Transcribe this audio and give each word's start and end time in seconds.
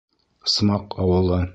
Смаҡ 0.55 0.99
ауылы. 1.05 1.43